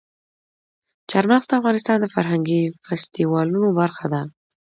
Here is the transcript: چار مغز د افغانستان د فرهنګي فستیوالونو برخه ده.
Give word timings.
چار 1.11 1.25
مغز 1.31 1.45
د 1.47 1.51
افغانستان 1.59 1.97
د 2.01 2.05
فرهنګي 2.15 2.61
فستیوالونو 2.85 3.67
برخه 3.81 4.05
ده. 4.13 4.21